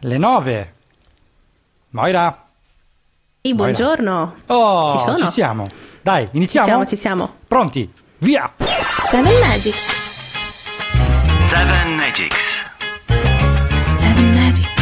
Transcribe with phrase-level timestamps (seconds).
[0.00, 0.72] Le 9.
[1.90, 2.46] Moira.
[3.42, 4.34] Ehi, buongiorno.
[4.46, 5.18] Oh, Ci sono?
[5.18, 5.66] ci siamo.
[6.02, 6.66] Dai, Ci iniziamo?
[6.66, 7.34] siamo, ci siamo.
[7.46, 7.90] Pronti?
[8.18, 8.52] Via!
[9.10, 9.84] Seven Magics.
[11.48, 12.36] Seven Magics.
[13.92, 14.74] Seven Magics.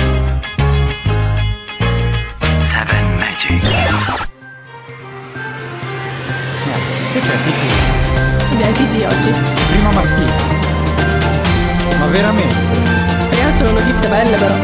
[2.71, 4.27] Seven Magics.
[7.12, 8.53] Che c'è, TG?
[8.53, 9.32] Abbiamo TG oggi.
[9.69, 10.32] Prima mattina.
[11.98, 12.55] Ma veramente?
[13.23, 14.55] Speriamo sono notizie belle però.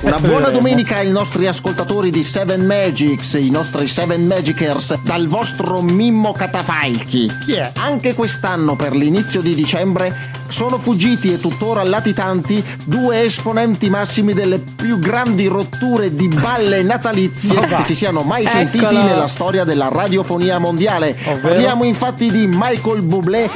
[0.00, 5.80] Una buona domenica ai nostri ascoltatori di Seven Magics, i nostri Seven Magicers, dal vostro
[5.80, 7.30] Mimmo Catafalchi.
[7.44, 7.70] Chi è?
[7.76, 14.58] Anche quest'anno, per l'inizio di dicembre, sono fuggiti e tuttora latitanti due esponenti massimi delle
[14.58, 18.56] più grandi rotture di balle natalizie che si siano mai Eccolo.
[18.58, 21.16] sentiti nella storia della radiofonia mondiale.
[21.26, 21.48] Ovvero?
[21.48, 23.48] Parliamo infatti di Michael Bublé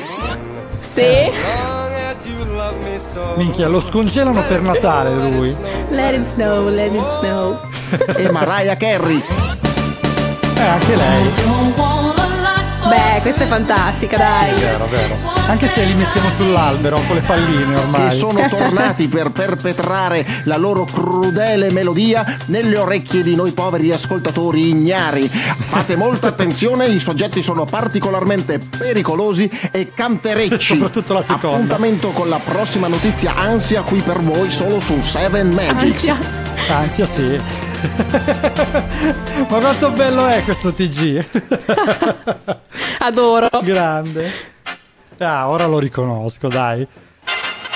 [0.78, 1.79] Sì.
[3.36, 5.56] Minchia, lo scongelano per Natale lui.
[5.90, 7.58] Let it snow, let it snow.
[8.16, 9.22] e Mariah Carey.
[10.54, 11.32] Eh, anche lei.
[12.88, 14.52] Beh, questa è fantastica, dai.
[14.54, 15.39] Vero, vero.
[15.50, 18.08] Anche se li mettiamo sull'albero con le palline ormai.
[18.08, 24.68] che sono tornati per perpetrare la loro crudele melodia nelle orecchie di noi poveri ascoltatori
[24.68, 25.28] ignari.
[25.28, 30.74] Fate molta attenzione, i soggetti sono particolarmente pericolosi e canterecci.
[30.74, 31.56] Soprattutto la seconda.
[31.56, 36.08] Appuntamento con la prossima notizia ansia qui per voi solo su Seven Magics.
[36.08, 36.18] Ansia.
[36.68, 37.40] Ansia sì.
[39.48, 41.24] Ma quanto bello è questo TG?
[43.02, 43.48] Adoro.
[43.64, 44.50] Grande.
[45.22, 46.86] Ah, ora lo riconosco, dai.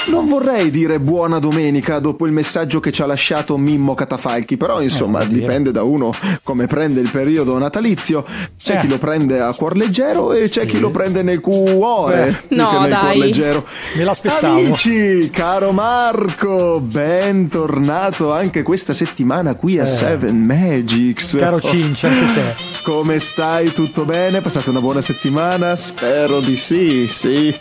[0.07, 4.81] Non vorrei dire buona domenica dopo il messaggio che ci ha lasciato Mimmo Catafalchi, però
[4.83, 5.41] insomma vuol dire.
[5.41, 8.25] dipende da uno come prende il periodo natalizio.
[8.63, 8.81] C'è Eh.
[8.81, 12.37] chi lo prende a cuor leggero e c'è chi lo prende nel cuore.
[12.49, 12.55] Beh.
[12.57, 13.19] mica No, nel cuor dai.
[13.19, 13.65] leggero.
[13.97, 14.59] Me l'aspettavo.
[14.59, 19.87] Amici, caro Marco, bentornato anche questa settimana qui a Eh.
[19.87, 21.37] Seven Magics.
[21.39, 22.55] Caro Cinci, anche te.
[22.83, 23.73] Come stai?
[23.73, 24.41] Tutto bene?
[24.43, 25.75] Passate una buona settimana?
[25.75, 27.55] Spero di sì, sì.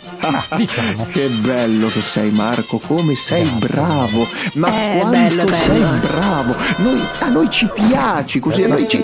[0.56, 1.06] diciamo.
[1.14, 4.28] Che bello che sei Marco, come sei bravo.
[4.54, 5.98] Ma Eh, quanto bello, bello, sei eh.
[6.00, 6.54] bravo.
[6.78, 9.02] Noi- a noi ci piaci così, a noi ci...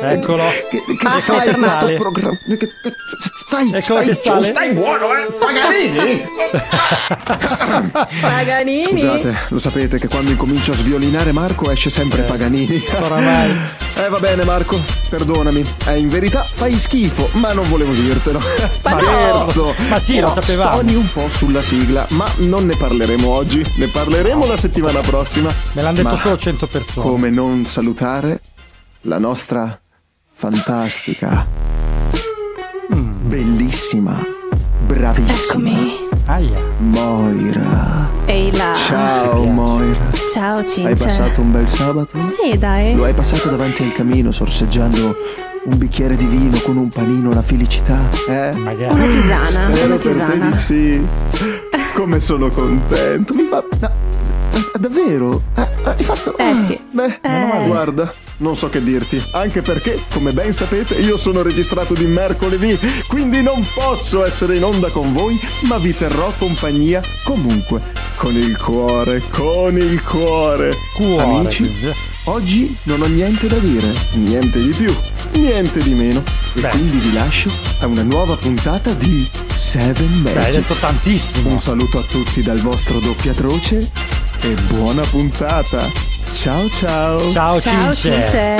[0.00, 0.42] Eccolo.
[0.70, 1.96] Che, che Ah, fai che questo sale.
[1.96, 2.38] programma?
[3.46, 4.50] Stai, Eccolo stai che giù, sale.
[4.50, 5.30] stai buono, eh?
[5.38, 6.26] Paganini!
[8.20, 8.82] Paganini.
[8.82, 12.82] Scusate, lo sapete che quando incomincio a sviolinare Marco esce sempre Paganini.
[13.00, 13.82] Oramai.
[13.96, 15.62] Eh va bene Marco, perdonami.
[15.86, 18.40] Eh, in verità fai schifo, ma non volevo dirtelo.
[18.80, 19.72] Scherzo.
[19.88, 20.72] Ma sì, lo Però sapevamo.
[20.74, 23.64] Stoni un po' sulla sigla, ma non ne parleremo oggi.
[23.76, 25.52] Ne parleremo la settimana prossima.
[25.72, 27.06] Me l'hanno detto solo 100 persone.
[27.06, 28.40] Come non salutare
[29.02, 29.78] la nostra
[30.32, 31.46] fantastica,
[32.88, 34.18] bellissima,
[34.86, 36.02] bravissima Eccomi.
[36.26, 36.58] Aia.
[36.78, 38.10] Moira.
[38.26, 38.72] Ehi là.
[38.74, 40.10] Ciao Moira.
[40.32, 40.88] Ciao Cinzia.
[40.88, 42.18] Hai passato un bel sabato?
[42.20, 42.94] Sì, dai.
[42.94, 45.16] Lo hai passato davanti al camino sorseggiando
[45.66, 48.08] un bicchiere di vino con un panino, la felicità?
[48.28, 48.52] Eh?
[48.56, 48.94] Magari.
[48.94, 50.46] Una tisana, Spero una per te tisana.
[50.48, 51.06] di sì.
[51.94, 53.34] Come sono contento.
[53.34, 53.64] Mi fa...
[53.80, 54.13] no,
[54.78, 55.42] davvero?
[55.56, 56.36] Eh, hai fatto...
[56.36, 56.78] Eh, sì.
[56.90, 57.64] Beh, Eh.
[57.66, 59.22] guarda, non so che dirti.
[59.32, 64.64] Anche perché, come ben sapete, io sono registrato di mercoledì, quindi non posso essere in
[64.64, 67.80] onda con voi, ma vi terrò compagnia comunque.
[68.16, 70.76] Con il cuore, con il cuore.
[70.94, 71.92] Cuore, Amici.
[72.26, 74.94] Oggi non ho niente da dire, niente di più,
[75.32, 76.22] niente di meno.
[76.54, 76.68] E Beh.
[76.70, 80.80] quindi vi lascio a una nuova puntata di Seven Beh, hai detto Magics.
[80.80, 81.50] tantissimo.
[81.50, 83.90] Un saluto a tutti dal vostro doppiatroce
[84.44, 85.90] e buona puntata.
[86.30, 87.30] Ciao ciao.
[87.30, 88.56] Ciao, Ciao Cince.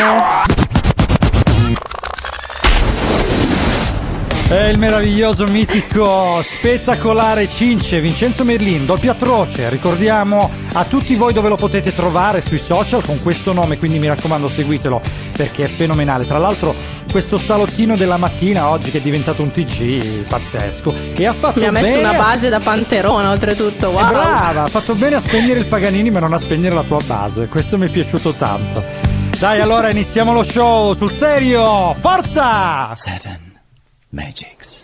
[4.49, 9.69] È il meraviglioso, mitico, spettacolare Cince, Vincenzo Merlin, doppio atroce.
[9.69, 14.07] Ricordiamo a tutti voi dove lo potete trovare sui social con questo nome, quindi mi
[14.07, 15.03] raccomando seguitelo
[15.33, 16.27] perché è fenomenale.
[16.27, 16.75] Tra l'altro
[17.15, 21.67] questo salottino della mattina oggi che è diventato un TG pazzesco e ha fatto Mi
[21.67, 23.89] ha messo bene una a- base da panterona, oltretutto.
[23.89, 24.09] Eh, Wow.
[24.09, 27.47] Brava, ha fatto bene a spegnere il Paganini ma non a spegnere la tua base.
[27.47, 28.85] Questo mi è piaciuto tanto.
[29.39, 31.95] Dai, allora iniziamo lo show sul serio.
[31.95, 32.93] Forza!
[32.97, 33.61] Seven
[34.09, 34.84] Magics.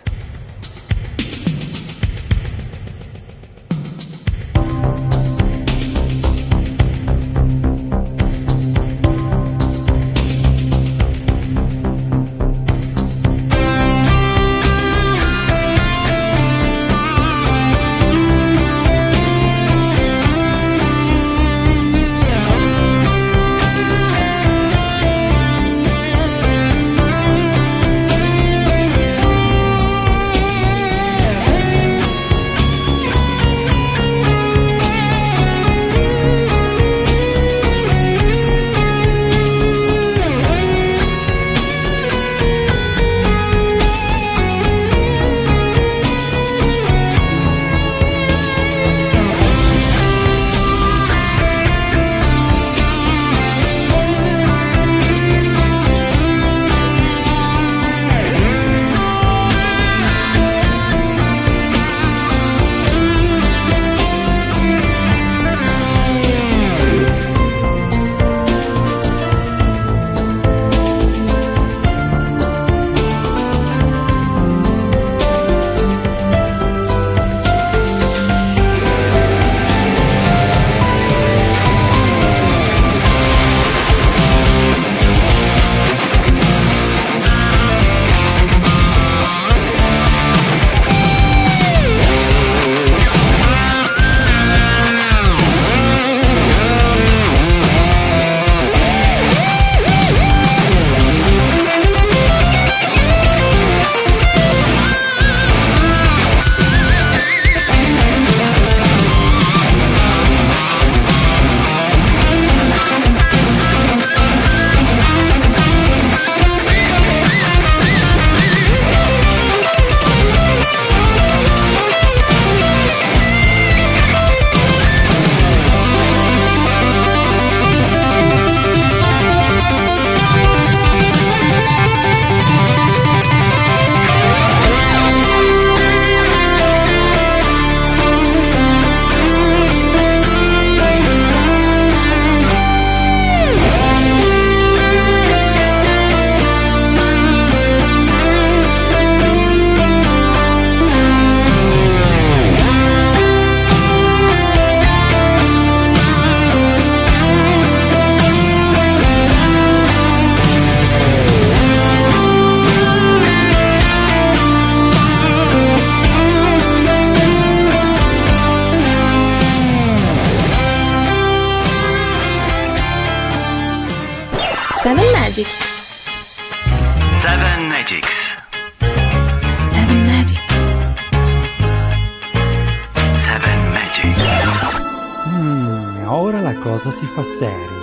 [187.21, 187.79] Cosa si fa seria.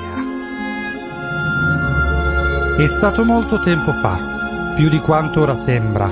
[2.77, 6.11] È stato molto tempo fa, più di quanto ora sembra,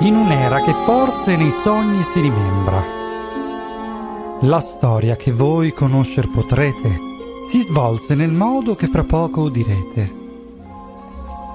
[0.00, 2.82] in un'era che forse nei sogni si rimembra.
[4.40, 7.00] La storia che voi conoscer potrete
[7.48, 10.24] si svolse nel modo che fra poco udirete.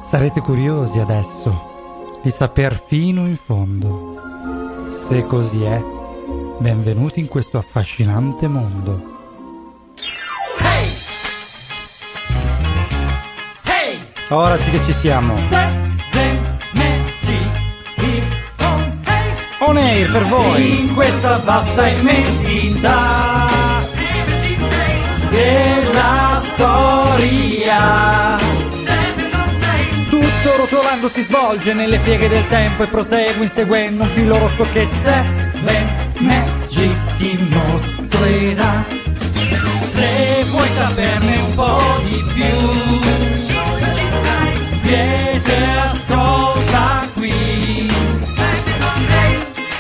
[0.04, 4.20] Sarete curiosi adesso di saper fino in fondo.
[4.90, 5.84] Se così è,
[6.58, 9.21] benvenuti in questo affascinante mondo.
[14.34, 15.34] Ora sì che ci siamo.
[19.60, 20.80] On air per voi.
[20.80, 23.50] In questa vasta immensità
[25.30, 28.38] della storia.
[30.10, 34.86] Tutto rotolando si svolge nelle pieghe del tempo e prosegue inseguendo un filo rosso che
[34.86, 35.90] Seven
[36.20, 38.86] Magic ti mostrerà.
[39.94, 43.51] Se vuoi saperne un po' di più,
[44.94, 45.42] e
[45.78, 47.90] ascolta qui.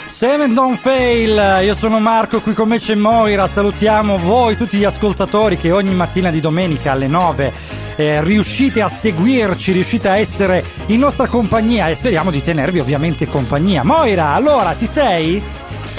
[0.10, 4.84] Seven Don't Fail, io sono Marco, qui con me c'è Moira, salutiamo voi tutti gli
[4.84, 7.54] ascoltatori che ogni mattina di domenica alle 9
[7.96, 13.28] eh, riuscite a seguirci, riuscite a essere in nostra compagnia e speriamo di tenervi ovviamente
[13.28, 13.84] compagnia.
[13.84, 15.42] Moira, allora ci sei?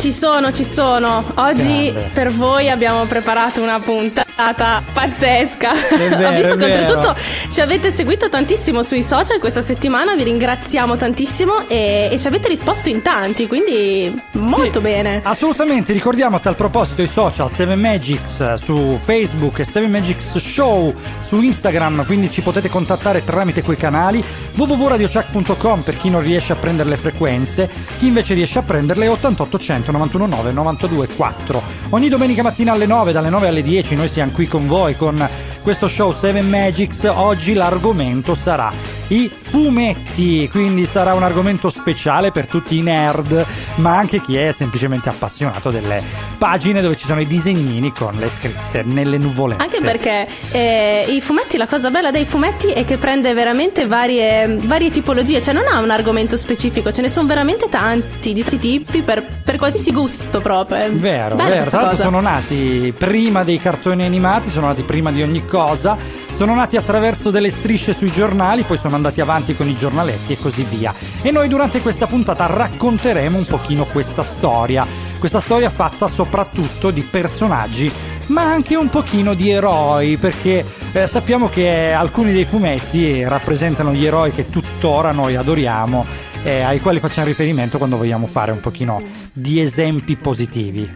[0.02, 1.22] Ci sono, ci sono.
[1.36, 2.10] Oggi Grande.
[2.12, 5.70] per voi abbiamo preparato una puntata pazzesca.
[5.96, 7.16] vero, Ho visto che oltretutto
[7.52, 12.48] ci avete seguito tantissimo sui social questa settimana, vi ringraziamo tantissimo e, e ci avete
[12.48, 15.20] risposto in tanti, quindi molto Sì, bene.
[15.22, 20.92] Assolutamente, ricordiamo a tal proposito i social 7 Magics su Facebook e 7 Magics Show
[21.20, 26.56] su Instagram, quindi ci potete contattare tramite quei canali www.radiochuck.com per chi non riesce a
[26.56, 31.62] prendere le frequenze, chi invece riesce a prenderle 88 100 91 9 92 4.
[31.90, 35.28] Ogni domenica mattina alle 9, dalle 9 alle 10 noi siamo qui con voi con
[35.62, 37.04] questo show 7 Magics.
[37.04, 38.72] Oggi l'argomento sarà
[39.08, 43.44] i fumetti, quindi sarà un argomento speciale per tutti i nerd,
[43.76, 46.02] ma anche chi è semplicemente appassionato delle
[46.38, 49.62] pagine dove ci sono i disegnini con le scritte nelle nuvolette.
[49.62, 54.58] Anche perché eh, i fumetti, la cosa bella dei fumetti è che prende veramente varie,
[54.62, 58.54] varie tipologie, cioè non ha un argomento specifico, ce ne sono veramente tanti, di tutti
[58.54, 60.76] i tipi, per, per qualsiasi gusto proprio.
[60.76, 61.70] È Vero, bella vero.
[61.70, 62.08] Tra l'altro cosa.
[62.08, 65.96] sono nati prima dei cartoni animati, sono nati prima di ogni cosa,
[66.32, 70.38] sono nati attraverso delle strisce sui giornali, poi sono andati avanti con i giornaletti e
[70.38, 70.94] così via.
[71.22, 74.86] E noi durante questa puntata racconteremo un pochino questa storia,
[75.18, 77.92] questa storia fatta soprattutto di personaggi
[78.26, 84.06] ma anche un pochino di eroi, perché eh, sappiamo che alcuni dei fumetti rappresentano gli
[84.06, 89.02] eroi che tuttora noi adoriamo e ai quali facciamo riferimento quando vogliamo fare un pochino
[89.32, 90.92] di esempi positivi.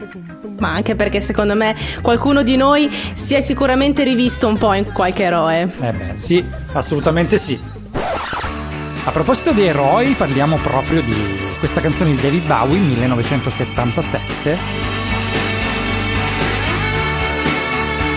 [0.59, 4.91] Ma anche perché secondo me qualcuno di noi si è sicuramente rivisto un po' in
[4.93, 5.71] qualche eroe.
[5.81, 7.59] Eh beh, sì, assolutamente sì.
[9.05, 11.15] A proposito di eroi, parliamo proprio di
[11.61, 14.59] questa canzone di David Bowie 1977.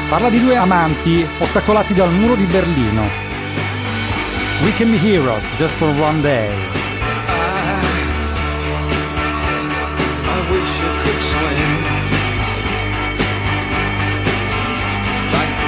[0.09, 3.03] Parla di due amanti ostacolati dal muro di Berlino.
[4.63, 6.68] We can be heroes just for one day.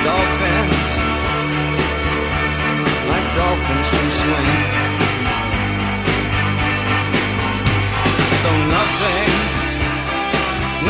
[0.04, 0.90] Dolphins,
[3.12, 4.48] like dolphins can swim.
[8.44, 9.32] Though nothing,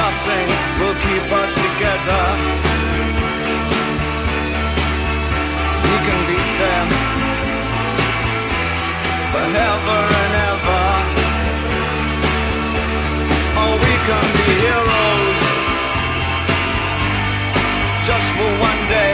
[0.03, 0.47] nothing
[0.79, 2.23] will keep us together.
[5.87, 6.87] We can beat them
[9.33, 10.85] forever and ever.
[13.59, 14.90] Oh, we can be heroes
[18.41, 19.10] for one day.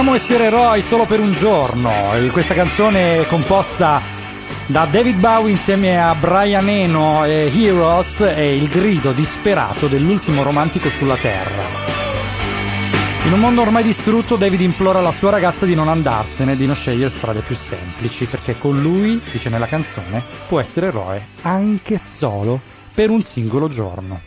[0.00, 1.92] Possiamo essere eroi solo per un giorno.
[2.32, 4.00] Questa canzone è composta
[4.64, 10.88] da David Bowie insieme a Brian Eno e Heroes è il grido disperato dell'ultimo romantico
[10.88, 11.64] sulla Terra.
[13.26, 16.76] In un mondo ormai distrutto, David implora la sua ragazza di non andarsene, di non
[16.76, 22.58] scegliere strade più semplici, perché con lui, dice nella canzone, può essere eroe anche solo
[22.94, 24.18] per un singolo giorno.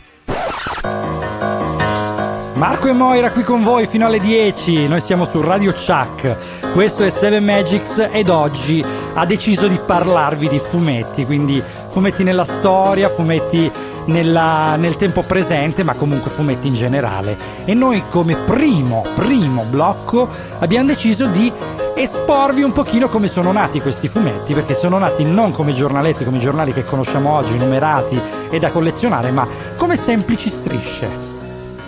[2.54, 7.02] Marco e Moira qui con voi fino alle 10, noi siamo su Radio Chuck, questo
[7.02, 8.82] è Seven Magics ed oggi
[9.12, 13.68] ha deciso di parlarvi di fumetti, quindi fumetti nella storia, fumetti
[14.06, 17.36] nella- nel tempo presente, ma comunque fumetti in generale.
[17.64, 20.28] E noi come primo, primo blocco
[20.60, 21.52] abbiamo deciso di
[21.96, 26.36] esporvi un pochino come sono nati questi fumetti, perché sono nati non come giornaletti, come
[26.36, 29.46] i giornali che conosciamo oggi, numerati e da collezionare, ma
[29.76, 31.33] come semplici strisce.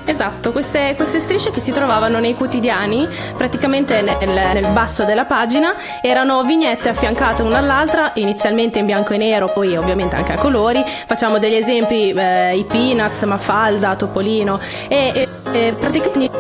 [0.07, 5.75] Esatto, queste, queste strisce che si trovavano nei quotidiani, praticamente nel, nel basso della pagina,
[6.01, 10.85] erano vignette affiancate una all'altra, inizialmente in bianco e nero, poi ovviamente anche a colori.
[11.07, 14.59] Facciamo degli esempi, eh, i Peanuts, Mafalda, Topolino
[14.89, 16.31] e, e- e praticamente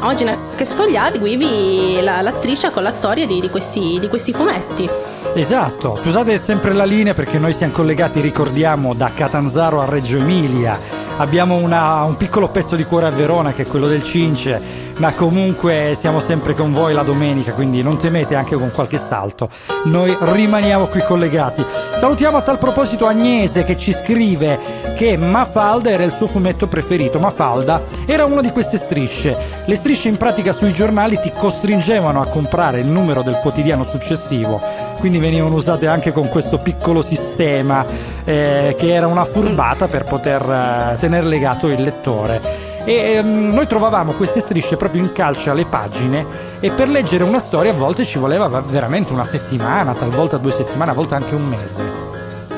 [0.00, 0.26] oggi
[0.56, 4.88] che sfogliavi seguivi la, la striscia con la storia di, di questi, di questi fumetti.
[5.34, 11.01] Esatto, scusate sempre la linea perché noi siamo collegati, ricordiamo, da Catanzaro a Reggio Emilia.
[11.18, 14.60] Abbiamo una- un piccolo pezzo di cuore a Verona che è quello del Cince,
[14.96, 19.48] ma comunque siamo sempre con voi la domenica, quindi non temete anche con qualche salto.
[19.84, 21.64] Noi rimaniamo qui collegati.
[21.94, 24.58] Salutiamo a tal proposito Agnese che ci scrive
[24.96, 27.18] che Mafalda era il suo fumetto preferito.
[27.20, 29.36] Mafalda era una di queste strisce.
[29.64, 34.60] Le strisce in pratica sui giornali ti costringevano a comprare il numero del quotidiano successivo
[35.02, 37.84] quindi venivano usate anche con questo piccolo sistema
[38.22, 42.40] eh, che era una furbata per poter eh, tenere legato il lettore.
[42.84, 46.24] E ehm, noi trovavamo queste strisce proprio in calce alle pagine
[46.60, 50.52] e per leggere una storia a volte ci voleva va- veramente una settimana, talvolta due
[50.52, 51.82] settimane, a volte anche un mese.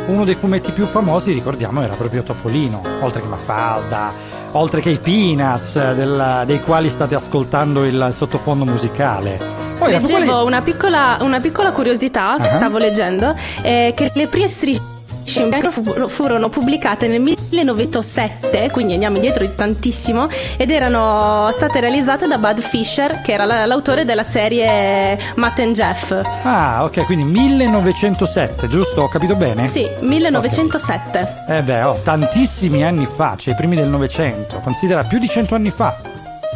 [0.08, 4.12] Uno dei fumetti più famosi, ricordiamo, era proprio Topolino, oltre che Mafalda,
[4.50, 9.63] oltre che i Peanuts, del- dei quali state ascoltando il sottofondo musicale.
[9.78, 12.56] Poi, tu quali- Leggevo una piccola, una piccola curiosità che Ah.
[12.56, 14.92] stavo leggendo, eh, che le prime strisce
[15.36, 21.80] in bianco fu- furono pubblicate nel 1907, quindi andiamo indietro di tantissimo, ed erano state
[21.80, 26.12] realizzate da Bud Fisher, che era la- l'autore della serie Matt and Jeff.
[26.42, 29.02] Ah, ok, quindi 1907, giusto?
[29.02, 29.66] Ho capito bene?
[29.66, 31.44] Sì, 1907.
[31.48, 34.60] Eh beh, oh, tantissimi anni fa, cioè i primi del Novecento.
[34.60, 35.96] Considera più di 100 anni fa.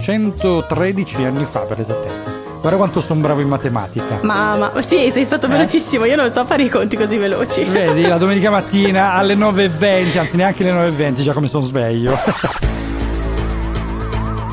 [0.00, 2.47] 113 anni fa per esattezza.
[2.60, 4.18] Guarda quanto sono bravo in matematica.
[4.22, 5.50] Ma, ma sì, sei stato Eh?
[5.50, 7.62] velocissimo, io non so fare i conti così veloci.
[7.64, 12.18] Vedi, la domenica mattina alle 9.20, anzi neanche alle 9.20, già come sono sveglio.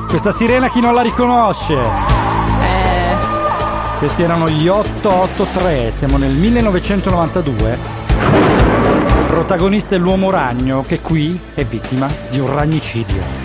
[0.07, 1.73] Questa sirena chi non la riconosce?
[1.73, 3.15] Eh,
[3.97, 7.77] Questi erano gli 883, siamo nel 1992.
[9.19, 13.44] Il protagonista è l'uomo ragno che qui è vittima di un ragnicidio.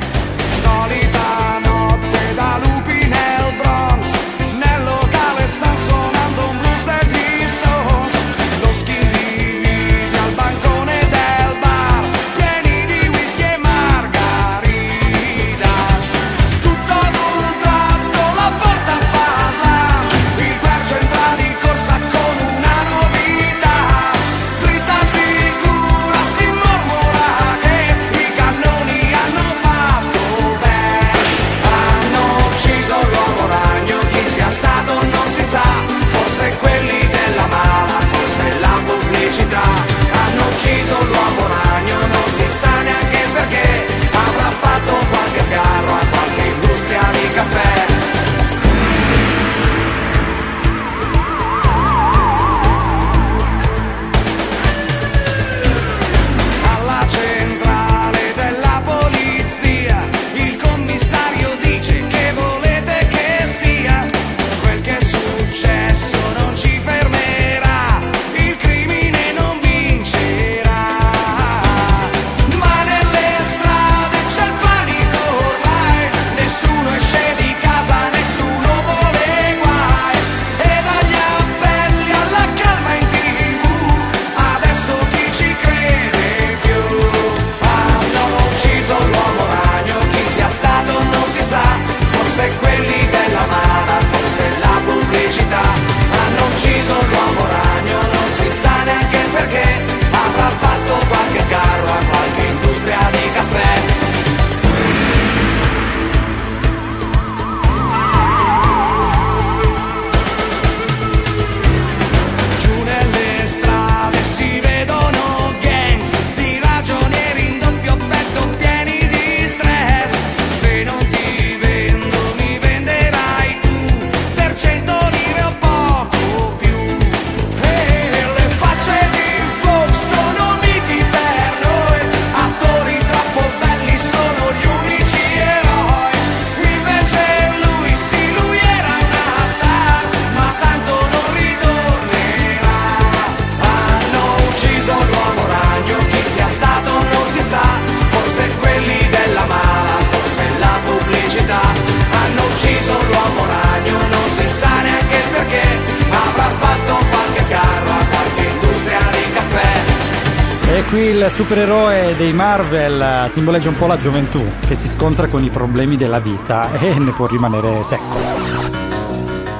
[161.50, 166.20] Supereroe dei Marvel simboleggia un po' la gioventù che si scontra con i problemi della
[166.20, 168.18] vita e ne può rimanere secco.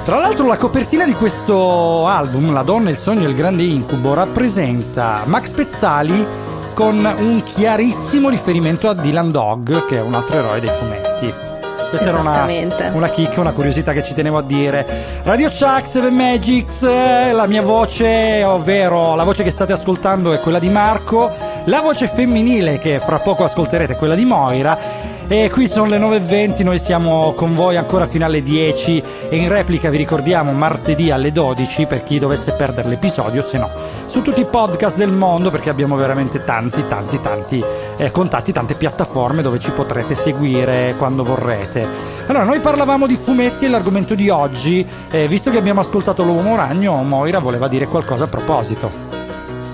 [0.04, 4.14] Tra l'altro la copertina di questo album, La donna, il sogno e il grande incubo,
[4.14, 6.24] rappresenta Max Pezzali
[6.74, 11.34] con un chiarissimo riferimento a Dylan Dog, che è un altro eroe dei fumetti.
[11.90, 12.46] Questa era una,
[12.92, 14.86] una chicca, una curiosità che ci tenevo a dire.
[15.24, 20.38] Radio Chuck, Seven Magics, eh, la mia voce, ovvero la voce che state ascoltando è
[20.38, 25.08] quella di Marco, la voce femminile che fra poco ascolterete quella di Moira.
[25.28, 29.48] E qui sono le 9.20, noi siamo con voi ancora fino alle 10 e in
[29.48, 33.70] replica vi ricordiamo martedì alle 12 per chi dovesse perdere l'episodio, se no
[34.06, 37.64] su tutti i podcast del mondo perché abbiamo veramente tanti tanti tanti
[37.96, 41.86] eh, contatti, tante piattaforme dove ci potrete seguire quando vorrete.
[42.26, 46.56] Allora, noi parlavamo di fumetti e l'argomento di oggi, eh, visto che abbiamo ascoltato l'uomo
[46.56, 49.09] ragno, Moira voleva dire qualcosa a proposito.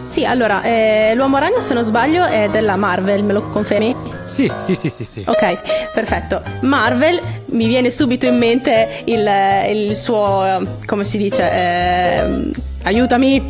[0.08, 3.94] Sì, allora, eh, l'uomo ragno, se non sbaglio, è della Marvel, me lo confermi?
[4.26, 5.24] Sì, sì, sì, sì, sì.
[5.26, 6.42] Ok, perfetto.
[6.60, 9.28] Marvel mi viene subito in mente il,
[9.70, 12.50] il suo, eh, come si dice, ehm,
[12.84, 13.40] aiutami,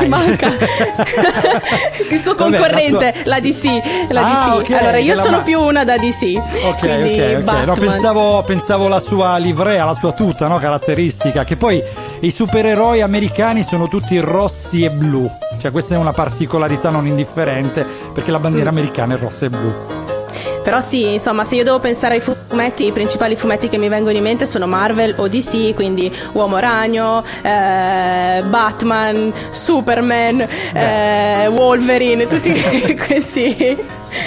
[0.00, 0.48] mi manca
[2.10, 3.64] il suo Vabbè, concorrente, la, DC.
[4.08, 4.70] La Ah, DC.
[4.70, 6.22] ok, allora, io sono Ma- più una da DC.
[6.64, 7.64] Ok, ok, ok.
[7.66, 10.58] No, pensavo, pensavo la sua livrea, la sua tuta, no?
[10.58, 11.44] Caratteristica.
[11.44, 11.82] Che poi
[12.20, 15.30] i supereroi americani sono tutti rossi e blu.
[15.60, 19.72] Cioè, questa è una particolarità non indifferente perché la bandiera americana è rossa e blu.
[20.66, 24.16] Però sì, insomma, se io devo pensare ai fumetti, i principali fumetti che mi vengono
[24.16, 32.52] in mente sono Marvel o DC, quindi Uomo Ragno, eh, Batman, Superman, eh, Wolverine, tutti
[33.06, 33.78] questi.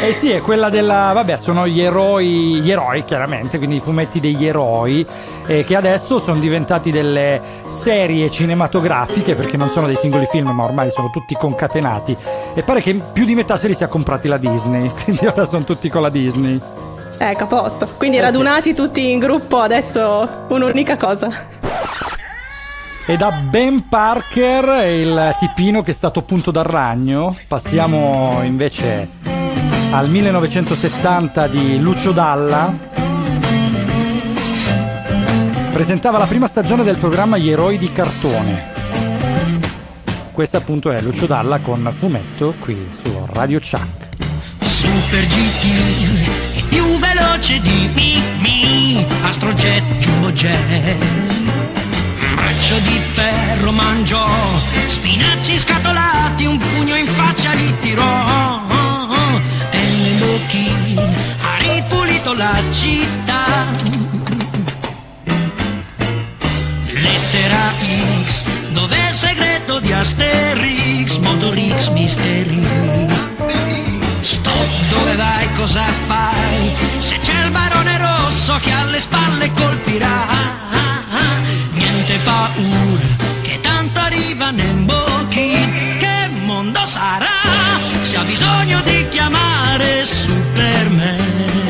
[0.01, 1.11] Eh sì, è quella della.
[1.13, 5.05] Vabbè, sono gli eroi, gli eroi chiaramente, quindi i fumetti degli eroi,
[5.45, 10.63] eh, che adesso sono diventati delle serie cinematografiche, perché non sono dei singoli film, ma
[10.63, 12.15] ormai sono tutti concatenati.
[12.53, 15.63] E pare che più di metà se li sia comprati la Disney, quindi ora sono
[15.65, 16.59] tutti con la Disney.
[17.17, 17.87] Ecco, a posto.
[17.97, 18.25] Quindi Eh sì.
[18.25, 21.57] radunati tutti in gruppo, adesso un'unica cosa.
[23.05, 29.07] E da Ben Parker, il tipino che è stato punto dal ragno, passiamo invece
[29.91, 32.73] al 1970 di Lucio Dalla.
[35.71, 38.77] Presentava la prima stagione del programma Gli eroi di cartone.
[40.31, 44.07] Questo appunto è Lucio Dalla con fumetto qui su Radio Chuck.
[44.61, 51.05] Super GT è più veloce di Mimi Astrojet Jumbo Jet
[52.35, 54.25] Braccio di ferro mangiò
[54.87, 58.68] Spinaci scatolati Un pugno in faccia li tirò
[62.33, 63.65] la città
[66.85, 67.73] Lettera
[68.25, 73.07] X Dov'è il segreto di Asterix Motor X Misteri
[74.21, 76.71] Stop, dove vai, cosa fai?
[76.99, 80.27] Se c'è il barone rosso che alle spalle colpirà,
[81.71, 83.01] niente paura,
[83.41, 85.97] che tanto arriva nei bocchi.
[85.97, 87.27] Che mondo sarà
[88.01, 91.68] se ha bisogno di chiamare Superman?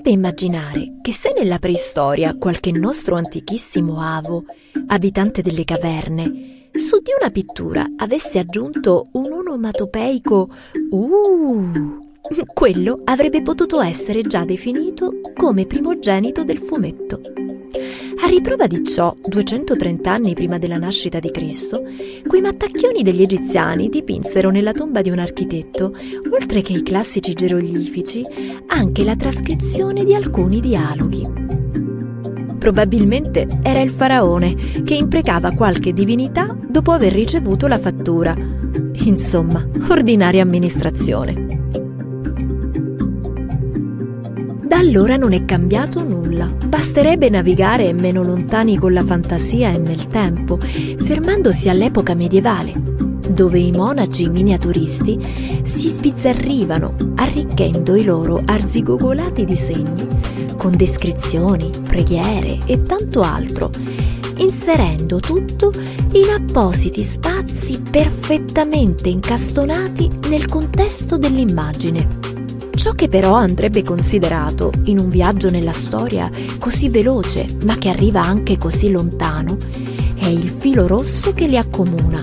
[0.00, 4.44] Basterebbe immaginare che se nella preistoria qualche nostro antichissimo avo,
[4.86, 10.48] abitante delle caverne, su di una pittura avesse aggiunto un onomatopeico
[10.90, 12.08] Uh,
[12.52, 17.39] quello avrebbe potuto essere già definito come primogenito del fumetto.
[17.72, 21.84] A riprova di ciò, 230 anni prima della nascita di Cristo,
[22.26, 25.94] quei mattacchioni degli egiziani dipinsero nella tomba di un architetto,
[26.32, 28.26] oltre che i classici geroglifici,
[28.66, 31.28] anche la trascrizione di alcuni dialoghi.
[32.58, 38.36] Probabilmente era il faraone che imprecava qualche divinità dopo aver ricevuto la fattura.
[39.04, 41.79] Insomma, ordinaria amministrazione.
[44.70, 46.46] Da allora non è cambiato nulla.
[46.46, 53.72] Basterebbe navigare meno lontani con la fantasia e nel tempo, fermandosi all'epoca medievale, dove i
[53.72, 55.18] monaci miniaturisti
[55.64, 60.06] si sbizzarrivano, arricchendo i loro arzigogolati disegni
[60.56, 63.72] con descrizioni, preghiere e tanto altro,
[64.36, 65.72] inserendo tutto
[66.12, 72.29] in appositi spazi perfettamente incastonati nel contesto dell'immagine.
[72.80, 78.22] Ciò che però andrebbe considerato in un viaggio nella storia così veloce, ma che arriva
[78.22, 79.58] anche così lontano,
[80.14, 82.22] è il filo rosso che li accomuna,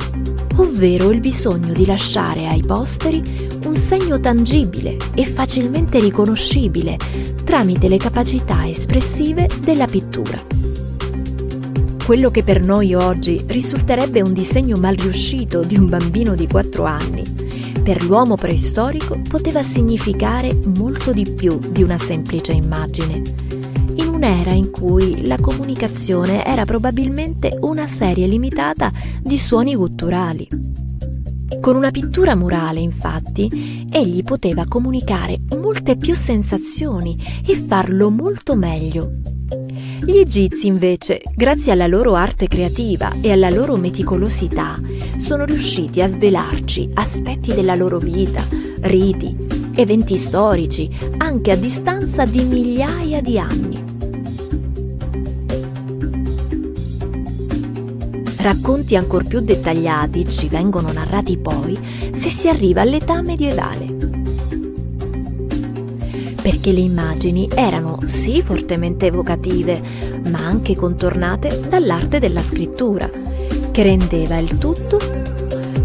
[0.55, 3.21] ovvero il bisogno di lasciare ai posteri
[3.65, 6.97] un segno tangibile e facilmente riconoscibile
[7.43, 10.43] tramite le capacità espressive della pittura.
[12.03, 16.83] Quello che per noi oggi risulterebbe un disegno mal riuscito di un bambino di 4
[16.83, 17.45] anni,
[17.87, 23.21] per l'uomo preistorico poteva significare molto di più di una semplice immagine.
[23.95, 30.49] In un'era in cui la comunicazione era probabilmente una serie limitata di suoni gutturali.
[31.61, 39.11] Con una pittura murale, infatti, egli poteva comunicare molte più sensazioni e farlo molto meglio
[40.07, 44.79] gli egizi invece, grazie alla loro arte creativa e alla loro meticolosità,
[45.17, 48.41] sono riusciti a svelarci aspetti della loro vita,
[48.83, 49.35] riti,
[49.75, 53.83] eventi storici, anche a distanza di migliaia di anni.
[58.37, 61.77] Racconti ancor più dettagliati ci vengono narrati poi
[62.11, 63.96] se si arriva all'età medievale
[66.47, 69.81] perché le immagini erano sì fortemente evocative,
[70.29, 73.09] ma anche contornate dall'arte della scrittura,
[73.69, 74.97] che rendeva il tutto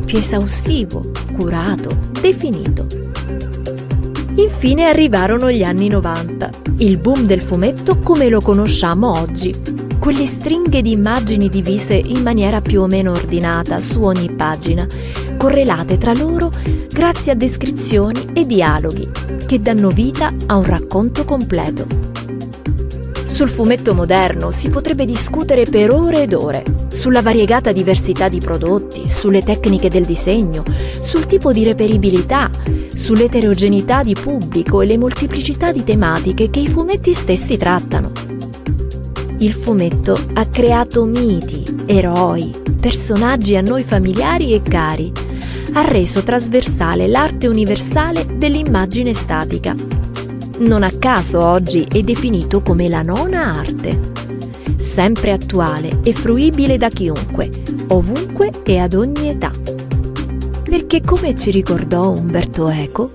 [0.05, 2.87] più esaustivo, curato, definito.
[4.37, 9.53] Infine arrivarono gli anni 90, il boom del fumetto come lo conosciamo oggi,
[9.98, 14.87] quelle stringhe di immagini divise in maniera più o meno ordinata su ogni pagina,
[15.42, 16.52] correlate tra loro
[16.88, 19.11] grazie a descrizioni e dialoghi
[19.44, 21.85] che danno vita a un racconto completo.
[23.24, 29.09] Sul fumetto moderno si potrebbe discutere per ore ed ore, sulla variegata diversità di prodotti,
[29.09, 30.62] sulle tecniche del disegno,
[31.00, 32.48] sul tipo di reperibilità,
[32.94, 38.12] sull'eterogeneità di pubblico e le molteplicità di tematiche che i fumetti stessi trattano.
[39.38, 45.21] Il fumetto ha creato miti, eroi, personaggi a noi familiari e cari,
[45.74, 49.74] ha reso trasversale l'arte universale dell'immagine statica.
[50.58, 54.11] Non a caso oggi è definito come la nona arte.
[54.76, 57.50] Sempre attuale e fruibile da chiunque,
[57.88, 59.50] ovunque e ad ogni età.
[60.62, 63.11] Perché come ci ricordò Umberto Eco,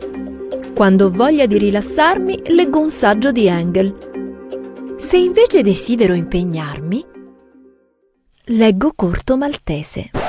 [0.74, 4.96] quando ho voglia di rilassarmi leggo un saggio di Engel.
[4.98, 7.06] Se invece desidero impegnarmi,
[8.46, 10.27] leggo Corto Maltese.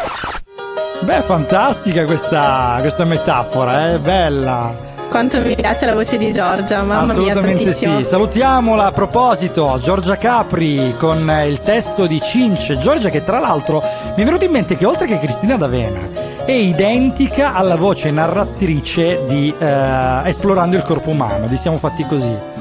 [1.01, 3.99] Beh, fantastica questa, questa metafora, eh?
[3.99, 4.87] bella.
[5.09, 8.05] Quanto mi piace la voce di Giorgia, mamma Assolutamente mia, sì.
[8.05, 12.77] Salutiamola a proposito, Giorgia Capri con il testo di Cince.
[12.77, 13.83] Giorgia che tra l'altro
[14.17, 15.99] mi è venuto in mente che oltre che Cristina D'Avena
[16.45, 22.58] è identica alla voce narratrice di eh, Esplorando il corpo umano, di Siamo fatti così.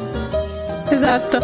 [0.98, 1.40] Esatto,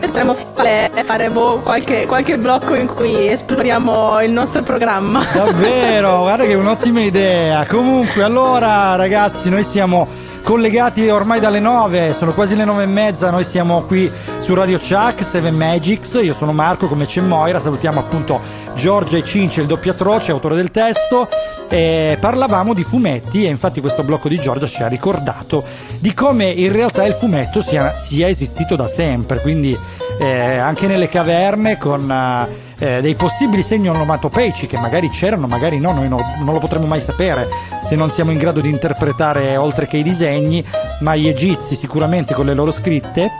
[0.00, 5.24] potremmo fare, fare boh, qualche, qualche, blocco in cui esploriamo il nostro programma.
[5.32, 7.66] Davvero, guarda che è un'ottima idea.
[7.66, 10.06] Comunque, allora ragazzi, noi siamo
[10.42, 14.78] collegati ormai dalle 9, sono quasi le 9 e mezza, noi siamo qui su Radio
[14.78, 18.40] Chuck, 7 Magics, io sono Marco, come c'è Moira, salutiamo appunto
[18.74, 21.28] Giorgia e Cince, il doppiatroce, autore del testo,
[21.68, 25.64] e parlavamo di fumetti e infatti questo blocco di Giorgia ci ha ricordato
[25.98, 29.78] di come in realtà il fumetto sia, sia esistito da sempre, quindi
[30.18, 32.08] eh, anche nelle caverne con...
[32.08, 36.58] Uh, eh, dei possibili segni onomatopeici che magari c'erano, magari no, noi no, non lo
[36.58, 37.46] potremo mai sapere
[37.84, 40.64] se non siamo in grado di interpretare oltre che i disegni,
[40.98, 43.30] ma gli egizi sicuramente con le loro scritte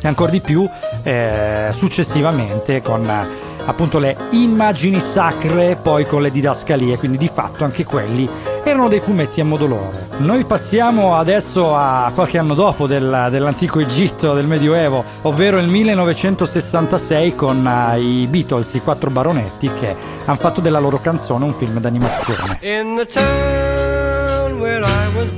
[0.00, 0.68] e ancora di più
[1.02, 7.84] eh, successivamente con appunto le immagini sacre poi con le didascalie, quindi di fatto anche
[7.84, 8.28] quelli
[8.62, 10.08] erano dei fumetti a modo loro.
[10.18, 17.34] Noi passiamo adesso a qualche anno dopo del, dell'antico Egitto, del Medioevo, ovvero il 1966
[17.34, 21.80] con uh, i Beatles, i quattro baronetti che hanno fatto della loro canzone un film
[21.80, 22.58] d'animazione.
[22.62, 25.30] In the town where I was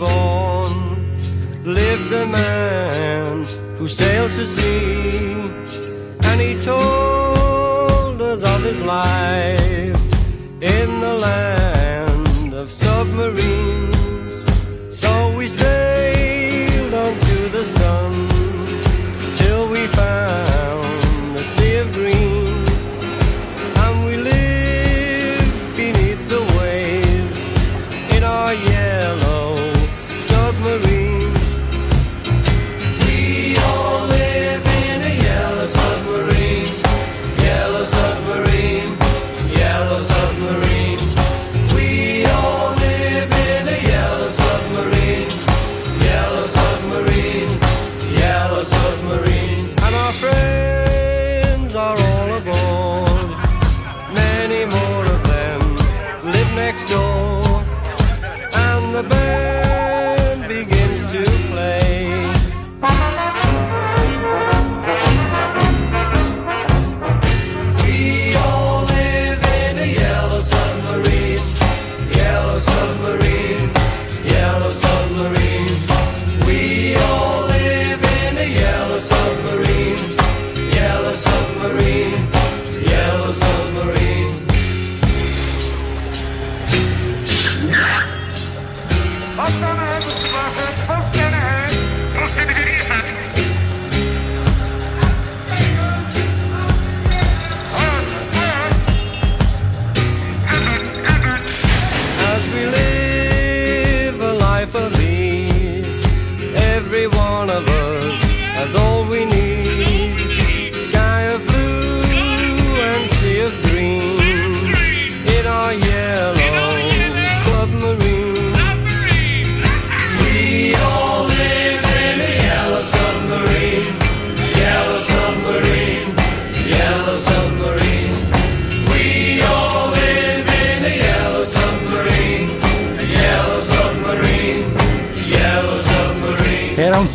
[1.65, 3.47] lived a man
[3.79, 5.23] who sailed to sea
[6.43, 7.22] he told
[8.65, 10.01] of his life
[10.61, 14.45] in the land of submarines.
[14.97, 18.13] So we sailed onto the sun
[19.37, 22.12] till we found the sea of green.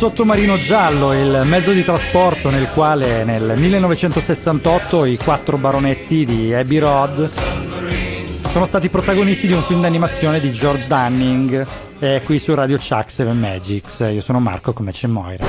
[0.08, 6.78] Sottomarino giallo, il mezzo di trasporto nel quale nel 1968 i quattro baronetti di Abbey
[6.78, 7.30] Road
[8.48, 11.66] sono stati protagonisti di un film d'animazione di George Dunning.
[11.98, 13.98] È qui su Radio Chuck 7 Magics.
[14.10, 15.44] Io sono Marco, come c'è Moira.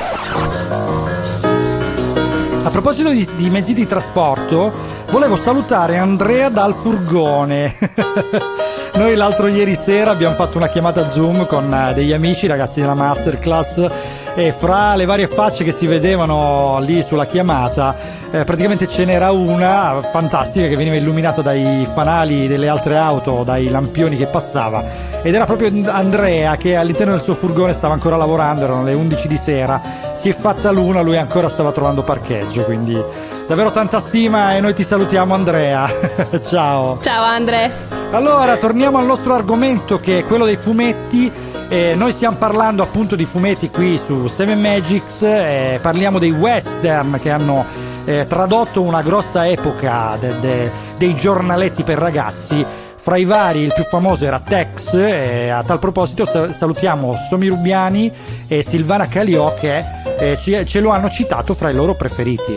[2.62, 4.70] A proposito di, di mezzi di trasporto,
[5.08, 7.78] volevo salutare Andrea dal furgone.
[8.94, 12.94] Noi l'altro ieri sera abbiamo fatto una chiamata Zoom con eh, degli amici, ragazzi della
[12.94, 13.86] masterclass,
[14.34, 17.96] e fra le varie facce che si vedevano lì sulla chiamata,
[18.30, 23.68] eh, praticamente ce n'era una fantastica che veniva illuminata dai fanali delle altre auto, dai
[23.68, 25.08] lampioni che passava.
[25.22, 29.28] Ed era proprio Andrea che all'interno del suo furgone stava ancora lavorando, erano le 11
[29.28, 29.80] di sera,
[30.14, 33.02] si è fatta l'una, lui ancora stava trovando parcheggio, quindi
[33.46, 35.92] davvero tanta stima e noi ti salutiamo Andrea.
[36.40, 36.98] Ciao.
[37.02, 37.72] Ciao Andre.
[38.12, 41.48] Allora, torniamo al nostro argomento che è quello dei fumetti.
[41.72, 47.16] Eh, noi stiamo parlando appunto di fumetti qui su Seven Magics, eh, parliamo dei western
[47.22, 47.64] che hanno
[48.04, 52.64] eh, tradotto una grossa epoca de- de- dei giornaletti per ragazzi.
[52.96, 58.12] Fra i vari il più famoso era Tex a tal proposito sa- salutiamo Somi Rubiani
[58.48, 59.82] e Silvana Caliò che
[60.18, 62.56] eh, ci- ce lo hanno citato fra i loro preferiti.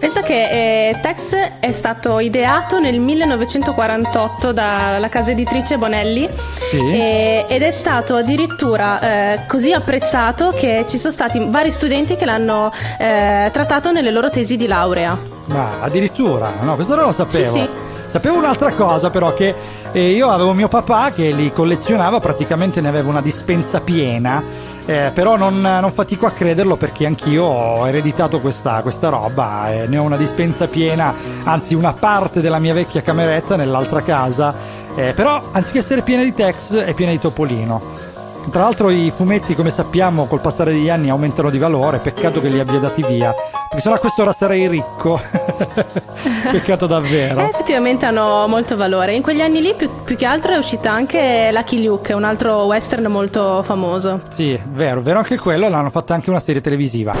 [0.00, 6.26] Pensa che eh, Tex è stato ideato nel 1948 dalla casa editrice Bonelli
[6.70, 6.78] Sì.
[6.78, 9.00] e- ed è stato addirittura
[9.34, 14.30] eh, così apprezzato che ci sono stati vari studenti che l'hanno eh, trattato nelle loro
[14.30, 15.16] tesi di laurea.
[15.46, 17.44] Ma addirittura, no, questo non lo sapevo.
[17.52, 17.68] Sì, sì.
[18.06, 19.54] Sapevo un'altra cosa però che
[19.92, 24.42] eh, io avevo mio papà che li collezionava, praticamente ne aveva una dispensa piena,
[24.90, 29.86] eh, però non, non fatico a crederlo perché anch'io ho ereditato questa, questa roba e
[29.86, 34.52] ne ho una dispensa piena, anzi una parte della mia vecchia cameretta nell'altra casa,
[34.96, 38.09] eh, però anziché essere piena di Tex è piena di Topolino.
[38.50, 42.48] Tra l'altro i fumetti, come sappiamo, col passare degli anni aumentano di valore, peccato che
[42.48, 45.20] li abbia dati via, perché sennò a quest'ora sarei ricco.
[46.50, 47.40] peccato Eh, davvero.
[47.48, 49.14] effettivamente hanno molto valore.
[49.14, 52.64] In quegli anni lì più, più che altro è uscita anche Lucky Luke, un altro
[52.64, 54.22] western molto famoso.
[54.34, 57.14] Sì, vero, vero anche quello, l'hanno fatta anche una serie televisiva.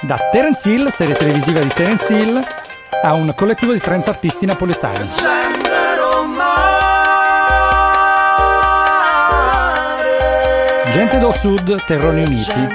[0.00, 2.42] Da Terence Hill, serie televisiva di Terence Hill,
[3.02, 5.06] a un collettivo di 30 artisti napoletani.
[10.92, 12.68] Gente del Sud, Terroni Uniti.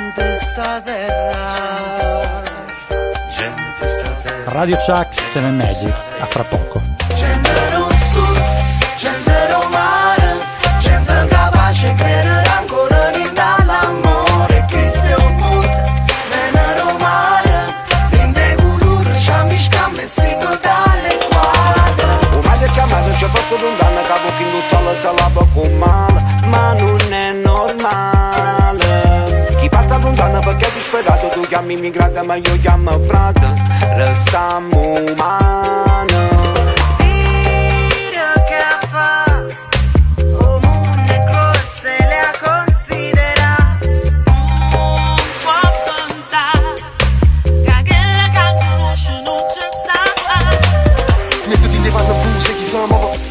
[4.46, 6.82] Radio Chuck, Seven Magics, a fra poco.
[7.16, 8.42] Gente do Sud,
[8.98, 10.38] gente do mare,
[10.80, 15.94] gente capace credere ancora in dall'amore che stiamo muta.
[16.30, 17.66] Vene do mare,
[18.10, 22.36] prende culura, ci ambisca messito dalle quadre.
[22.36, 25.74] O male chiamato ci ha fatto un danno, capo che non sa la salaba con
[25.78, 27.03] male, ma non
[30.44, 31.28] perché disperato?
[31.30, 33.54] Tu chiami immigrata ma io chiamo frate.
[33.96, 36.04] Restiamo umani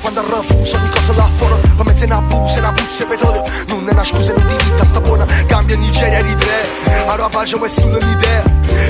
[0.00, 1.60] quando arrafuso ogni cosa là fuori.
[1.76, 3.42] La mezza è una busa, è una puzza e petrolio.
[3.68, 5.26] Non è una scusa non di vita sta buona.
[5.62, 6.64] Zambia, Nigeria, Eritrea
[7.06, 8.42] Arabaja nessuno l'idea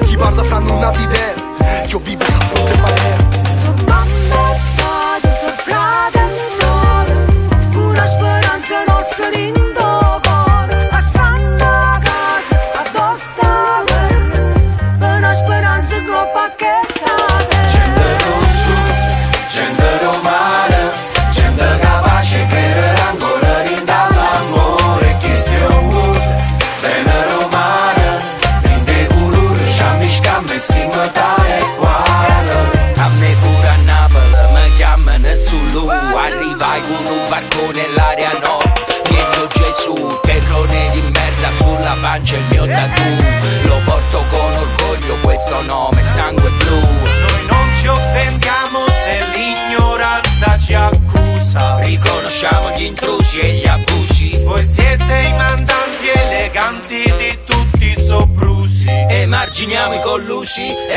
[0.06, 4.21] Chi parla fra non ha idea Io vivo sa fronte e marea
[60.54, 60.91] 起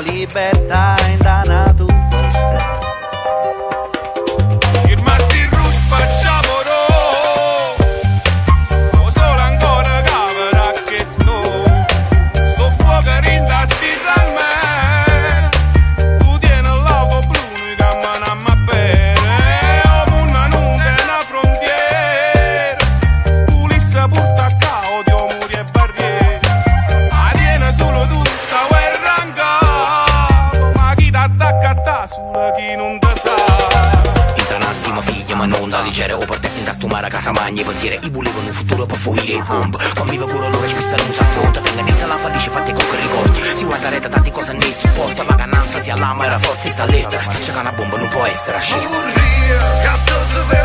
[0.00, 1.95] libertar, ainda nado
[46.66, 50.55] si sta lettera C'è una bomba, non può essere a ascesa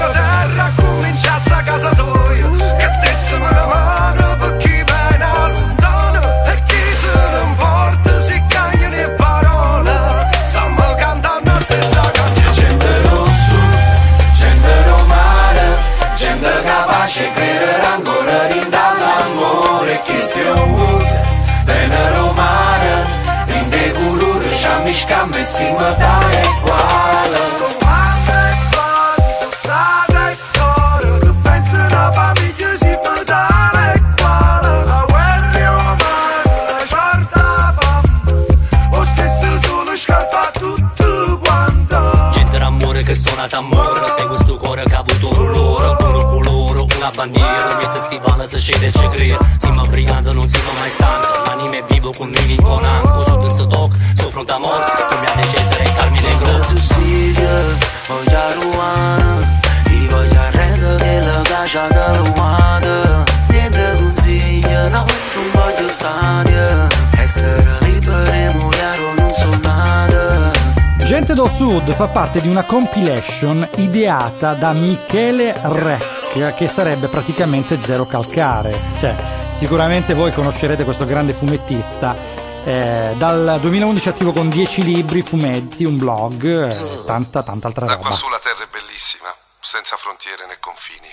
[25.81, 26.10] また
[55.11, 57.63] Sembra De Cesare e Carmine Negro su Siria,
[58.07, 59.39] voglio Ruana
[59.83, 65.05] Ti voglio arredo che la caccia da Ruana Niente consiglia, no,
[65.35, 66.87] non voglio stare
[67.17, 70.51] Essere liberi, muoio, non sono nata
[71.05, 77.75] Gente do Sud fa parte di una compilation ideata da Michele Rec, che sarebbe praticamente
[77.75, 78.73] zero calcare.
[78.97, 79.13] Cioè,
[79.57, 82.40] sicuramente voi conoscerete questo grande fumettista.
[82.63, 87.87] Eh, dal 2011 attivo con 10 libri, fumetti, un blog e eh, tanta tanta altra
[87.87, 88.03] da roba.
[88.03, 91.07] Da qua su la terra è bellissima, senza frontiere né confini.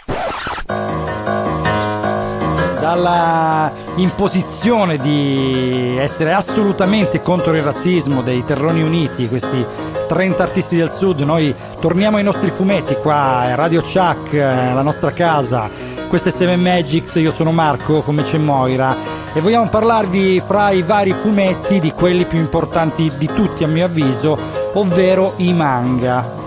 [2.79, 9.65] Dalla imposizione di essere assolutamente contro il razzismo dei Terroni Uniti, questi
[10.07, 14.83] 30 artisti del sud, noi torniamo ai nostri fumetti qua, eh, Radio Chuck, eh, la
[14.83, 18.97] nostra casa questo è Seven Magics, io sono Marco, come c'è Moira,
[19.35, 23.85] e vogliamo parlarvi fra i vari fumetti di quelli più importanti di tutti a mio
[23.85, 24.39] avviso,
[24.73, 26.38] ovvero i manga.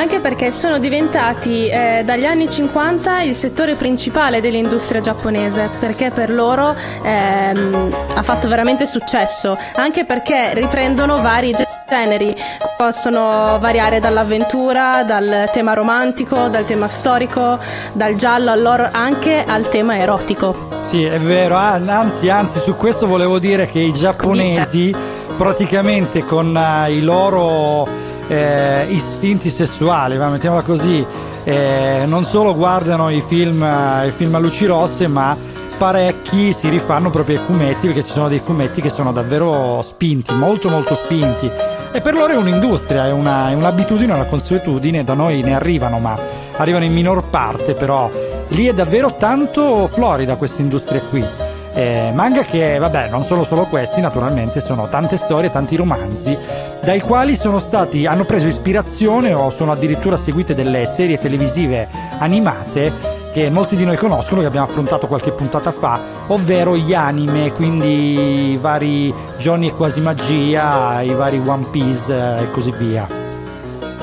[0.00, 6.30] Anche perché sono diventati eh, dagli anni 50 il settore principale dell'industria giapponese, perché per
[6.30, 11.54] loro ehm, ha fatto veramente successo, anche perché riprendono vari
[11.86, 12.34] generi,
[12.78, 17.58] possono variare dall'avventura, dal tema romantico, dal tema storico,
[17.92, 20.80] dal giallo all'horror, anche al tema erotico.
[20.80, 24.96] Sì, è vero, anzi, anzi, su questo volevo dire che i giapponesi
[25.36, 27.99] praticamente con eh, i loro
[28.30, 31.04] eh, istinti sessuali, va, mettiamola così,
[31.42, 35.36] eh, non solo guardano i film, eh, i film a luci rosse, ma
[35.76, 40.32] parecchi si rifanno proprio ai fumetti, perché ci sono dei fumetti che sono davvero spinti,
[40.32, 41.50] molto molto spinti.
[41.92, 45.98] E per loro è un'industria, è, una- è un'abitudine, una consuetudine, da noi ne arrivano,
[45.98, 46.16] ma
[46.56, 48.08] arrivano in minor parte, però
[48.48, 51.49] lì è davvero tanto florida questa industria qui.
[51.72, 56.36] Eh, manga che, vabbè, non sono solo questi, naturalmente, sono tante storie, tanti romanzi,
[56.82, 63.18] dai quali sono stati, hanno preso ispirazione o sono addirittura seguite delle serie televisive animate
[63.32, 68.52] che molti di noi conoscono, che abbiamo affrontato qualche puntata fa, ovvero gli anime, quindi
[68.52, 73.19] i vari Johnny e quasi magia, i vari One Piece eh, e così via.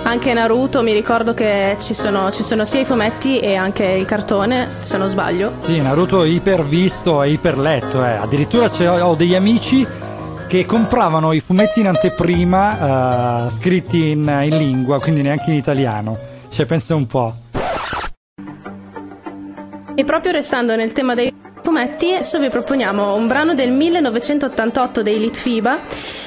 [0.08, 4.06] Anche Naruto, mi ricordo che ci sono, ci sono sia i fumetti e anche il
[4.06, 5.56] cartone, se non sbaglio.
[5.64, 8.12] Sì, Naruto iper visto e iper letto, eh.
[8.14, 8.72] addirittura
[9.06, 9.86] ho degli amici
[10.48, 16.18] che compravano i fumetti in anteprima eh, scritti in, in lingua, quindi neanche in italiano.
[16.50, 17.36] Cioè, pensa un po'.
[19.94, 25.20] E proprio restando nel tema dei fumetti, adesso vi proponiamo un brano del 1988 dei
[25.20, 25.80] Litfiba,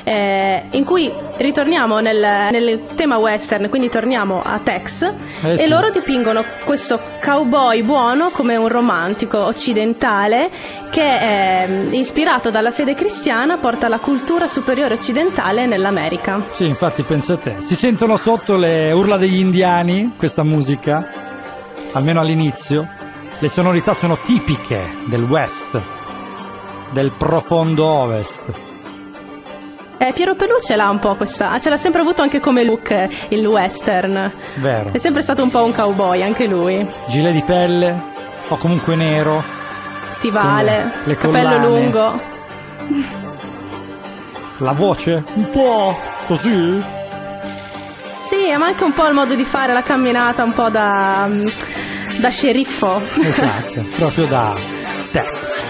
[0.04, 5.02] eh, in cui ritorniamo nel, nel tema western, quindi torniamo a Tex,
[5.42, 5.68] Eh e sì.
[5.68, 10.50] loro dipingono questo cowboy buono come un romantico occidentale
[10.90, 16.44] che, ehm, ispirato dalla fede cristiana, porta la cultura superiore occidentale nell'America.
[16.54, 17.56] Sì, infatti, pensa a te.
[17.60, 21.08] Si sentono sotto le urla degli indiani, questa musica,
[21.92, 22.88] almeno all'inizio.
[23.38, 25.80] Le sonorità sono tipiche del West,
[26.90, 28.68] del profondo Ovest.
[30.02, 32.90] Eh, Piero Pelù ce l'ha un po' questa, ce l'ha sempre avuto anche come look
[32.90, 34.32] eh, il western.
[34.54, 34.88] Vero.
[34.92, 36.88] È sempre stato un po' un cowboy anche lui.
[37.08, 38.02] Gilet di pelle,
[38.48, 39.44] o comunque nero.
[40.06, 42.18] Stivale, Le capello lungo.
[44.56, 45.22] La voce?
[45.34, 45.94] Un po'
[46.26, 46.82] così?
[48.22, 51.28] Sì, ma anche un po' il modo di fare la camminata, un po' da,
[52.18, 53.02] da sceriffo.
[53.22, 54.56] Esatto, proprio da
[55.10, 55.62] Tex.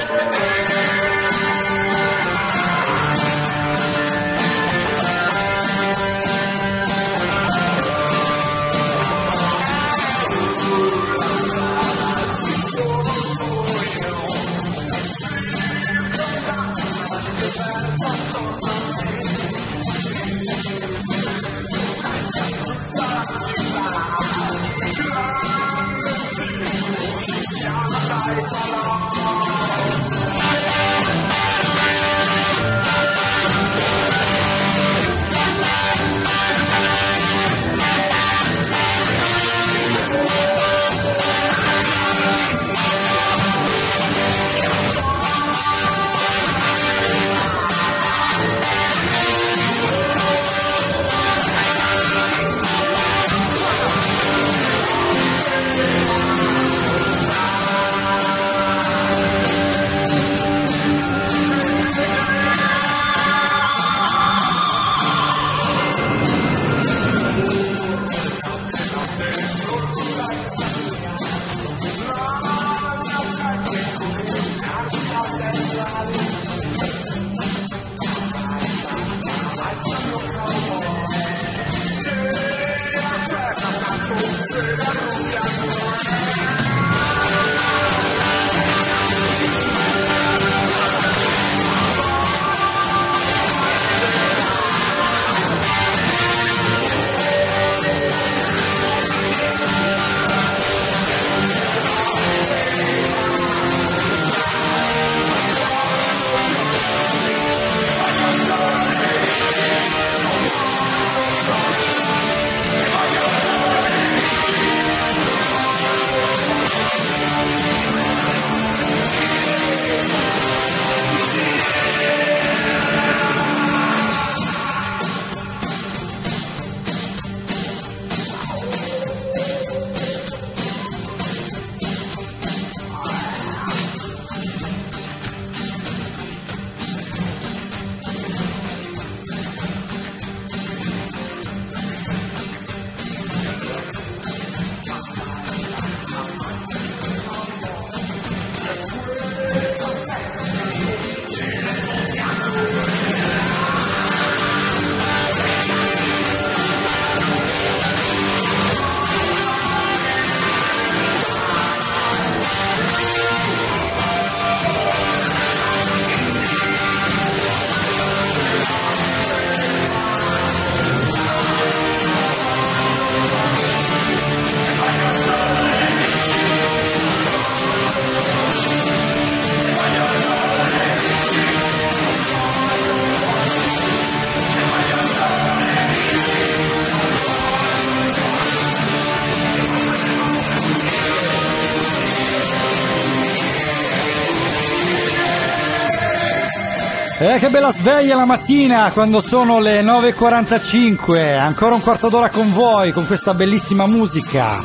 [197.40, 201.38] Che bella sveglia la mattina quando sono le 9.45.
[201.38, 204.62] Ancora un quarto d'ora con voi, con questa bellissima musica.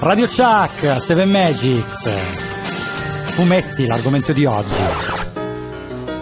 [0.00, 2.10] Radio Chuck, Seven Magics.
[3.24, 4.74] Fumetti, l'argomento di oggi.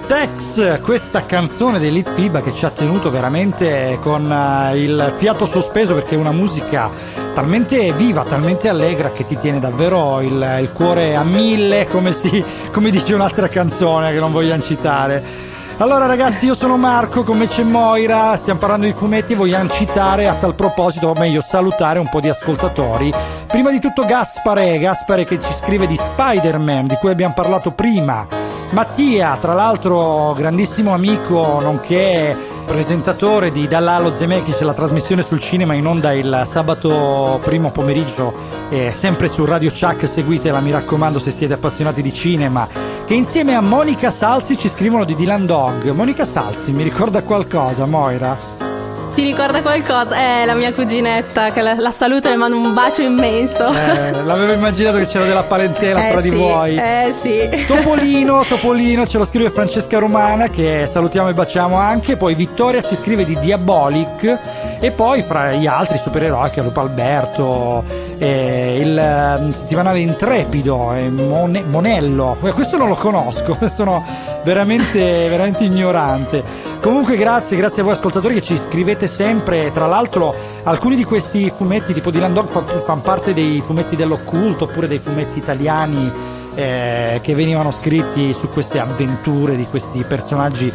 [0.09, 5.95] Tex, questa canzone dell'Hit FIBA che ci ha tenuto veramente con eh, il fiato sospeso
[5.95, 6.91] perché è una musica
[7.35, 12.43] talmente viva, talmente allegra che ti tiene davvero il, il cuore a mille, come, si,
[12.73, 15.53] come dice un'altra canzone che non vogliamo citare.
[15.79, 20.29] Allora ragazzi, io sono Marco, con me c'è Moira, stiamo parlando di fumetti vogliamo citare
[20.29, 23.13] a tal proposito, o meglio salutare un po' di ascoltatori.
[23.49, 28.25] Prima di tutto Gaspare, Gaspare che ci scrive di Spider-Man, di cui abbiamo parlato prima.
[28.71, 35.87] Mattia, tra l'altro grandissimo amico, nonché presentatore di Dall'Alo Zemeckis, la trasmissione sul cinema in
[35.87, 41.55] onda il sabato primo pomeriggio, eh, sempre su Radio Chuck, seguitela mi raccomando se siete
[41.55, 42.67] appassionati di cinema,
[43.07, 45.91] che insieme a Monica Salsi ci scrivono di Dylan Dog.
[45.91, 48.37] Monica Salsi, mi ricorda qualcosa, Moira?
[49.15, 50.17] Ti ricorda qualcosa?
[50.17, 53.69] È la mia cuginetta, che la, la saluto e le mando un bacio immenso.
[53.69, 56.77] Eh, l'avevo immaginato che c'era della parentela Eh tra di sì, voi.
[56.77, 57.65] Eh sì.
[57.65, 62.97] Topolino, Topolino, ce lo scrive Francesca Romana che salutiamo e baciamo anche, poi Vittoria ci
[62.97, 64.39] scrive di Diabolic
[64.81, 67.85] e poi fra gli altri supereroi che Lupo Alberto,
[68.19, 74.05] eh, il eh, settimanale Intrepido, eh, Mone- Monello, Eh, questo non lo conosco, sono
[74.45, 76.43] veramente, veramente ignorante.
[76.81, 81.51] Comunque grazie, grazie a voi ascoltatori che ci scrivete sempre, tra l'altro alcuni di questi
[81.51, 86.13] fumetti tipo Dylan Dog fa- fanno parte dei fumetti dell'occulto oppure dei fumetti italiani
[86.55, 90.71] eh, che venivano scritti su queste avventure di questi personaggi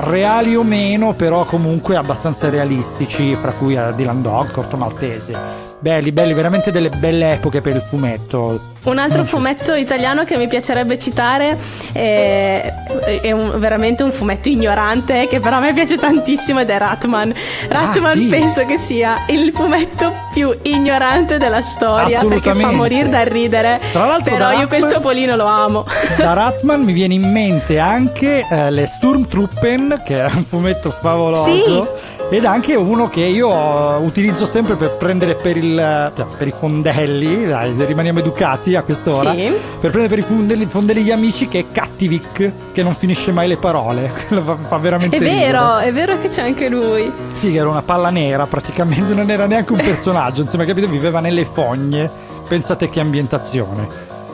[0.00, 5.73] reali o meno, però comunque abbastanza realistici, fra cui Dylan Dog, Corto Maltese.
[5.84, 8.72] Belli, belli, veramente delle belle epoche per il fumetto.
[8.84, 11.58] Un altro fumetto italiano che mi piacerebbe citare
[11.92, 12.72] è,
[13.20, 17.34] è un- veramente un fumetto ignorante che però a me piace tantissimo ed è Ratman.
[17.68, 18.24] Ratman Ah, sì.
[18.28, 23.78] penso che sia il fumetto più ignorante della storia perché fa morire da ridere.
[23.92, 25.84] Tra l'altro però io quel Ratman- topolino lo amo.
[26.16, 31.94] Da Ratman mi viene in mente anche eh, le Sturmtruppen, che è un fumetto favoloso.
[32.30, 36.52] Ed anche uno che io eh, utilizzo sempre per prendere per, il, cioè, per i
[36.56, 39.52] fondelli, dai, rimaniamo educati a quest'ora, Sì.
[39.80, 43.46] per prendere per i fondelli, fondelli gli amici che è Cattivic, che non finisce mai
[43.46, 45.38] le parole, quello fa, fa veramente È ridere.
[45.38, 47.12] vero, è vero che c'è anche lui.
[47.34, 50.88] Sì, che era una palla nera, praticamente non era neanche un personaggio, insomma, capito?
[50.88, 52.10] Viveva nelle fogne.
[52.48, 53.86] Pensate che ambientazione.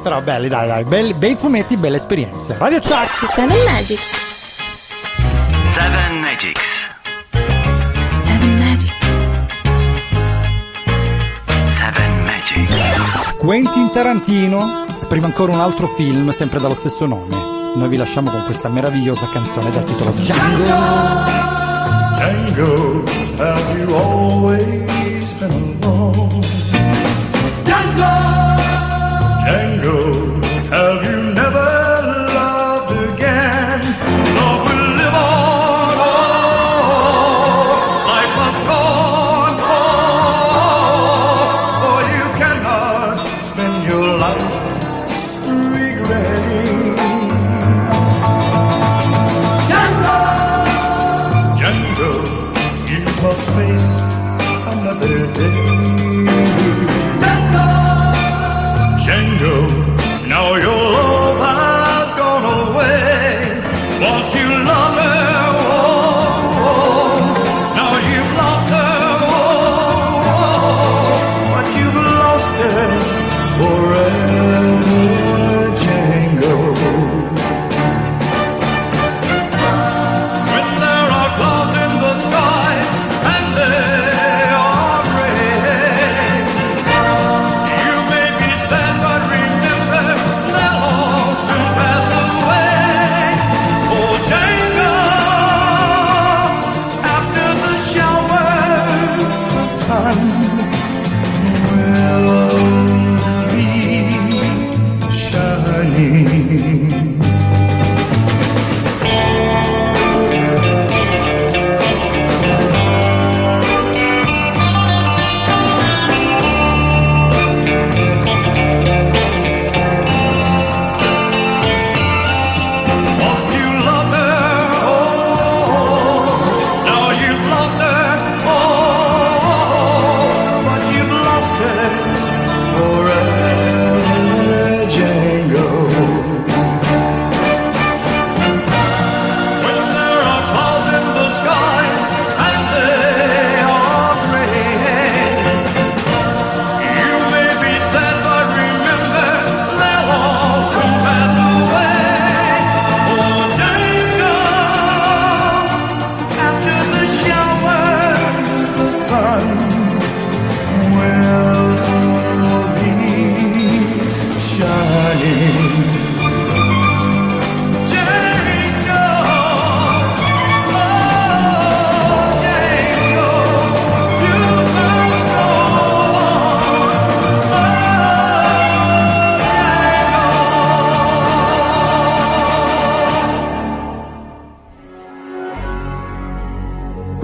[0.02, 2.54] Però belli, dai, dai, belli- bei fumetti, belle esperienze.
[2.56, 3.32] Radio Chuck!
[3.34, 4.08] Seven Magics.
[5.74, 6.79] Seven Magics.
[13.40, 17.34] Quentin Tarantino, e prima ancora un altro film, sempre dallo stesso nome.
[17.74, 20.62] Noi vi lasciamo con questa meravigliosa canzone dal titolo Django.
[22.16, 23.02] Django,
[23.38, 24.99] have you always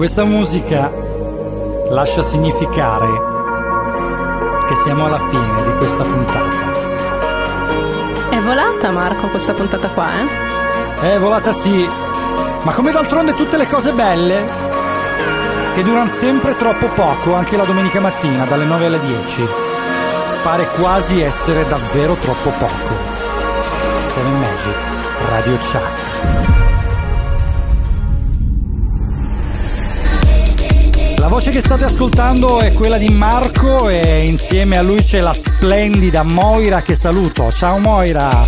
[0.07, 0.89] Questa musica
[1.89, 3.07] lascia significare
[4.65, 6.69] che siamo alla fine di questa puntata.
[8.29, 11.15] È volata Marco questa puntata qua, eh?
[11.15, 11.85] È volata sì,
[12.61, 14.47] ma come d'altronde tutte le cose belle,
[15.75, 19.45] che durano sempre troppo poco, anche la domenica mattina, dalle 9 alle 10,
[20.41, 22.95] pare quasi essere davvero troppo poco.
[24.13, 26.66] Seven Magics, Radio Chuck.
[31.37, 36.23] Voce che state ascoltando è quella di Marco e insieme a lui c'è la splendida
[36.23, 37.51] Moira che saluto.
[37.51, 38.47] Ciao Moira!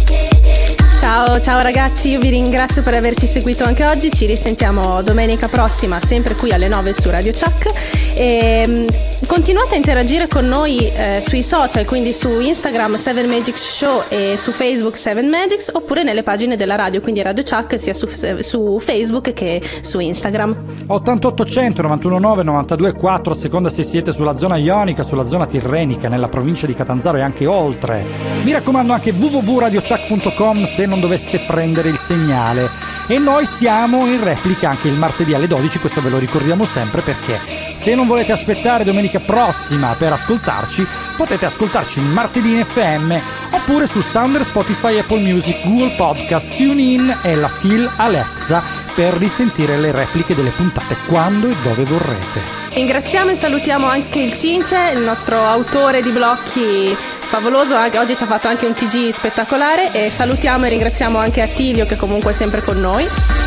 [0.99, 4.11] Ciao, ciao ragazzi, io vi ringrazio per averci seguito anche oggi.
[4.11, 7.71] Ci risentiamo domenica prossima, sempre qui alle 9 su Radio Chuck.
[8.15, 8.87] E, mm,
[9.29, 14.35] continuate a interagire con noi eh, sui social, quindi su Instagram 7 Magics Show e
[14.37, 18.07] su Facebook 7 Magics, oppure nelle pagine della radio, quindi Radio Chuck sia su,
[18.39, 20.55] su Facebook che su Instagram.
[20.87, 26.65] 8800 919 924 a seconda se siete sulla zona ionica, sulla zona tirrenica, nella provincia
[26.65, 28.03] di Catanzaro e anche oltre.
[28.41, 32.67] Mi raccomando anche www.radiochuck.com se non doveste prendere il segnale.
[33.07, 37.01] E noi siamo in replica anche il martedì alle 12, questo ve lo ricordiamo sempre
[37.01, 43.17] perché se non volete aspettare domenica prossima per ascoltarci, potete ascoltarci martedì in FM
[43.51, 48.61] oppure su Sounder, Spotify, Apple Music, Google Podcast, TuneIn e la skill Alexa
[48.93, 52.41] per risentire le repliche delle puntate quando e dove vorrete.
[52.73, 56.93] Ringraziamo e salutiamo anche il Cince, il nostro autore di blocchi
[57.29, 61.85] favoloso, oggi ci ha fatto anche un TG spettacolare e salutiamo e ringraziamo anche Attilio
[61.85, 63.38] che comunque è sempre con noi.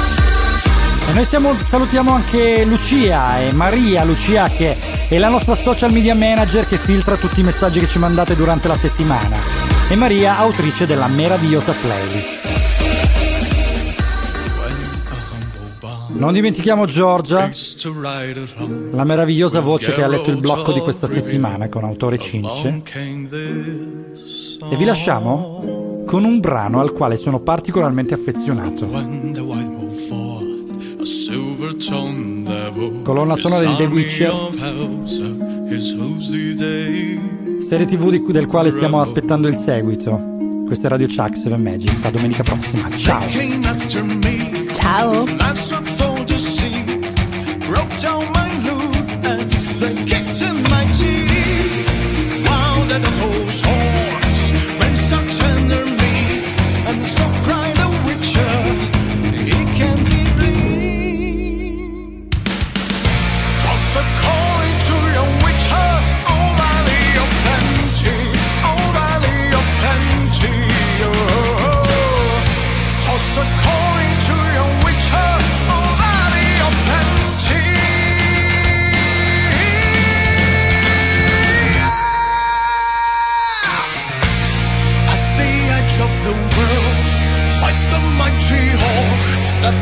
[1.09, 4.76] E noi siamo- salutiamo anche Lucia e Maria, Lucia che
[5.09, 8.68] è la nostra social media manager che filtra tutti i messaggi che ci mandate durante
[8.68, 9.36] la settimana.
[9.88, 12.40] E Maria, autrice della meravigliosa playlist.
[16.14, 17.50] Non dimentichiamo Giorgia,
[18.92, 22.82] la meravigliosa voce che ha letto il blocco di questa settimana con autore Cince.
[24.70, 28.86] E vi lasciamo con un brano al quale sono particolarmente affezionato.
[33.05, 34.33] Colonna sonora di The Witcher,
[37.61, 40.64] serie tv del quale stiamo aspettando il seguito.
[40.66, 42.91] Questo è Radio Chuck 7 Magics, a domenica prossima.
[42.97, 43.28] Ciao!
[44.72, 45.24] Ciao.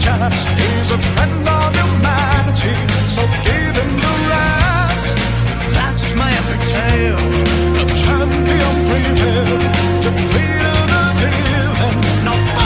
[0.00, 0.40] church
[0.90, 2.74] a friend of humanity,
[3.14, 5.16] so give him the rest.
[5.76, 7.24] That's my epic tale,
[7.80, 8.76] a champion
[10.02, 12.24] defeated the villain.
[12.24, 12.61] Not.